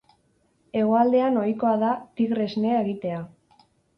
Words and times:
Hegoaldean 0.79 1.37
ohikoa 1.41 1.75
da, 1.85 1.91
tigre 2.21 2.47
esnea 2.51 2.79
egitea. 2.87 3.23